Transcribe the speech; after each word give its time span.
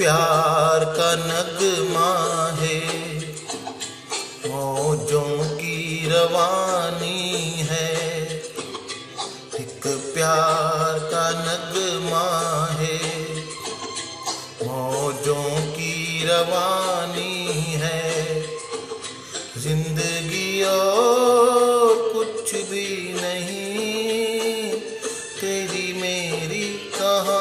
प्यार 0.00 0.84
का 0.84 1.14
नगमा 1.14 2.48
है। 2.60 2.80
मौजों 4.48 5.56
की 5.56 6.08
रवानी 6.08 7.50
है। 7.70 8.24
एक 9.60 9.82
प्यार 9.86 10.98
का 10.98 11.30
नगमा 11.30 12.66
है। 12.80 12.98
मौजों 14.66 15.72
की 15.72 16.24
रवानी 16.24 17.52
है। 17.54 18.42
ज़िंदगी 19.58 20.62
और 20.62 22.10
कुछ 22.12 22.54
भी 22.54 23.14
नहीं। 23.14 24.72
तेरी 25.40 25.92
मेरी 25.92 26.90
कहानी 26.94 27.39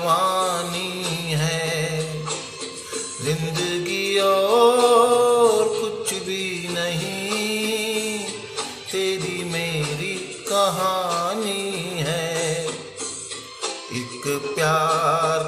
की 0.00 0.06
रवानी 0.06 1.32
है। 1.32 2.00
ज़िंदगी 3.24 4.18
और 4.18 5.68
कुछ 5.80 6.14
भी 6.14 6.68
नहीं 6.70 8.18
तेरी 8.92 9.44
मेरी 9.44 10.14
कहानी 10.48 11.70
है। 12.00 12.66
एक 13.92 14.22
प्यार 14.56 15.39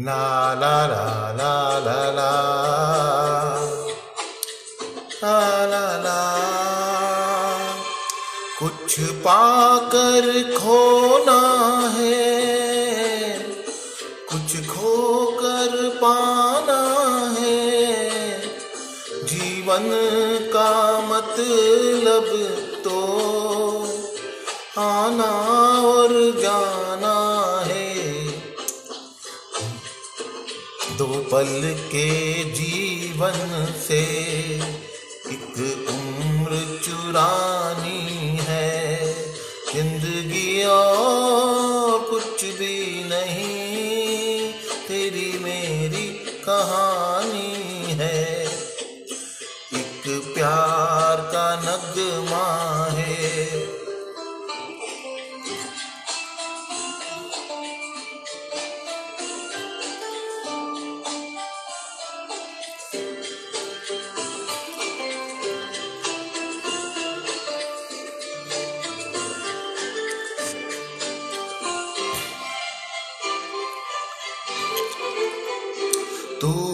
ला 0.00 0.54
ला 0.60 0.86
ला 0.86 1.32
ला 1.36 1.54
ला 1.78 2.02
ला 2.10 2.32
ला 5.22 5.66
ला 5.66 5.86
ला 5.98 6.20
कुछ 8.58 9.00
पाकर 9.00 10.28
खोना 10.58 11.40
है, 11.96 12.22
कुछ 14.30 14.56
खोकर 14.68 15.88
पाना 16.02 16.80
है। 17.40 17.60
जीवन 19.24 19.90
का 20.54 20.72
मतलब 21.00 22.26
तो 22.84 23.00
आना 24.78 25.32
और 25.82 26.12
जाना 26.40 27.27
दो 30.98 31.06
पल 31.06 31.76
के 31.90 32.08
जीवन 32.44 33.36
से 33.82 33.98
एक 35.32 35.58
उम्र 35.88 36.58
चुरानी 36.84 38.38
है। 38.40 38.98
ज़िंदगी 39.74 40.64
और 40.64 41.98
कुछ 42.10 42.44
भी 42.58 43.04
नहीं, 43.04 44.52
तेरी 44.88 45.30
मेरी 45.38 46.06
कहानी। 46.44 47.77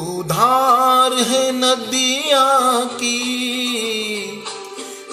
तू 0.04 0.22
धार 0.22 1.12
है 1.18 1.42
नदिया 1.52 2.48
की, 2.94 3.20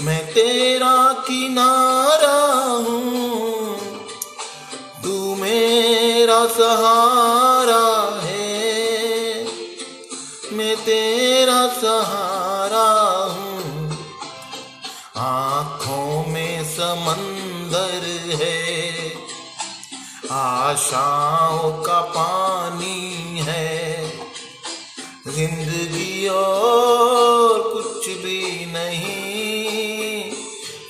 मैं 0.02 0.24
तेरा 0.34 0.96
किनारा 1.28 2.40
हूँ। 2.88 3.78
तू 5.03 5.35
मेरा 5.35 6.40
सहारा 6.50 7.88
है, 8.24 9.46
मैं 10.53 10.75
तेरा 10.78 11.62
सहारा 11.78 12.90
हूँ। 13.29 13.90
आँखों 15.18 16.25
में 16.28 16.63
समंदर 16.66 18.09
है, 18.41 18.59
आशाओं 20.31 21.72
का 21.84 22.02
पानी 22.12 23.40
है 23.40 23.71
ज़िंदगी 25.31 26.28
और 26.28 27.59
कुछ 27.74 28.08
भी 28.08 28.66
नहीं। 28.66 30.31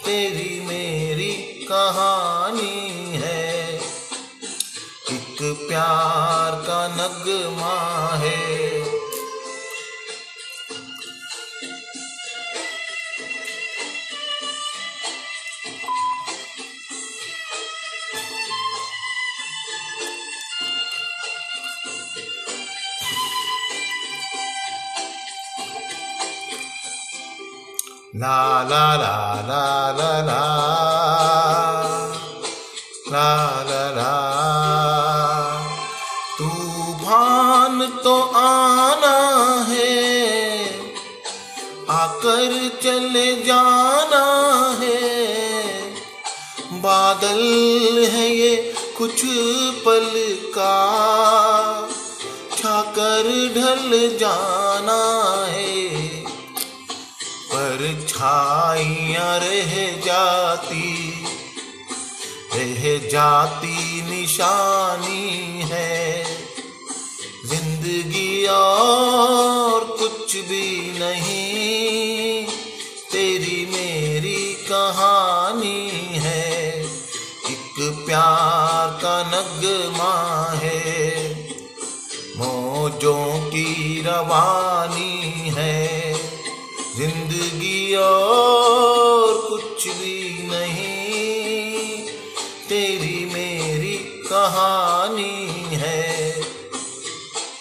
तेरी 0.05 0.59
मेरी 0.59 1.31
कहानी 1.71 3.17
है। 3.17 3.75
एक 5.13 5.37
प्यार 5.41 6.55
का 6.55 6.87
नगमा 6.87 8.07
है। 8.15 9.00
ला 28.13 28.67
ला 28.69 28.85
ला 28.95 29.17
ला 29.47 29.65
ला 29.97 30.07
ला 30.21 30.39
ला 33.11 33.27
ला 33.67 33.83
ला 33.91 34.15
तूफ़ान 36.39 37.85
तो 38.03 38.15
आना 38.37 39.15
है, 39.69 39.93
आकर 41.91 42.57
चले 42.83 43.29
जाना 43.43 44.25
है। 44.81 44.99
बादल 46.81 47.41
है 48.11 48.27
ये 48.29 48.55
कुछ 48.97 49.23
पल 49.85 50.11
का, 50.57 50.75
छाकर 52.57 53.31
ढल 53.55 54.17
जाना 54.17 55.01
है। 55.47 55.70
पर 57.61 57.81
छाइयाँ 58.09 59.39
रह 59.39 59.73
जाती 60.01 61.09
रह 62.53 63.09
जाती 63.09 64.01
निशानी 64.01 65.61
है। 65.71 66.23
ज़िंदगी 67.45 68.45
और 68.45 69.85
कुछ 69.99 70.35
भी 70.49 70.69
नहीं, 70.99 72.45
तेरी 73.11 73.65
मेरी 73.65 74.43
कहानी 74.63 76.17
है। 76.17 76.83
एक 77.51 77.79
प्यार 78.05 78.99
का 79.03 79.17
नगमा 79.27 80.13
है, 80.55 80.83
मौजों 82.37 83.49
की 83.49 84.01
रवानी 84.01 85.49
है। 85.57 86.00
और 87.95 89.49
कुछ 89.49 89.87
भी 89.87 90.47
नहीं। 90.51 92.07
तेरी 92.69 93.25
मेरी 93.25 93.97
कहानी 94.27 95.75
है। 95.75 96.39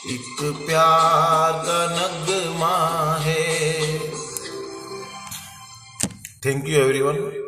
एक 0.07 0.63
प्यार 0.67 1.53
का 1.53 1.87
नगमा 1.97 3.17
है। 3.21 3.99
Thank 6.47 6.69
you 6.69 6.81
everyone 6.81 7.40